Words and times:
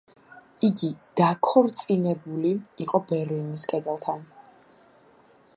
იგი 0.67 0.87
„დაქორწინებული“ 1.19 2.53
იყო 2.87 3.03
ბერლინის 3.13 3.69
კედელთან. 3.75 4.29